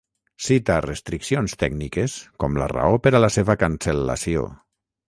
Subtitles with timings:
[0.45, 4.53] Cita restriccions tècniques com la raó per a la seva cancel·lació.